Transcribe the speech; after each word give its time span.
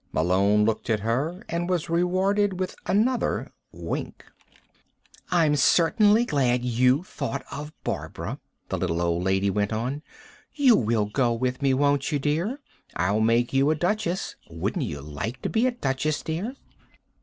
Malone 0.11 0.65
looked 0.65 0.89
at 0.89 1.01
her 1.01 1.43
and 1.47 1.69
was 1.69 1.87
rewarded 1.87 2.59
with 2.59 2.75
another 2.87 3.53
wink. 3.71 4.25
"I'm 5.29 5.55
certainly 5.55 6.25
glad 6.25 6.65
you 6.65 7.03
thought 7.03 7.43
of 7.51 7.71
Barbara," 7.83 8.39
the 8.69 8.79
little 8.79 8.99
old 8.99 9.23
lady 9.23 9.51
went 9.51 9.71
on. 9.71 10.01
"You 10.55 10.75
will 10.75 11.05
go 11.05 11.31
with 11.33 11.61
me 11.61 11.75
won't 11.75 12.11
you, 12.11 12.17
dear? 12.17 12.61
I'll 12.95 13.21
make 13.21 13.53
you 13.53 13.69
a 13.69 13.75
duchess. 13.75 14.35
Wouldn't 14.49 14.85
you 14.85 15.01
like 15.01 15.39
to 15.43 15.49
be 15.49 15.67
a 15.67 15.71
duchess, 15.71 16.23
dear?" 16.23 16.55